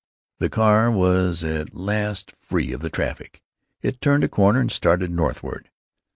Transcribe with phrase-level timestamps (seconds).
[0.39, 3.43] The car was at last free of the traffic.
[3.83, 5.69] It turned a corner and started northward.